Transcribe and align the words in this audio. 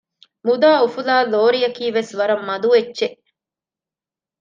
މުދާ 0.45 0.69
އުފުލާ 0.83 1.15
ލޯރިއަކީ 1.33 1.85
ވެސް 1.97 2.11
ވަރަށް 2.19 2.45
މަދު 2.49 2.69
އެއްޗެއް 2.75 3.17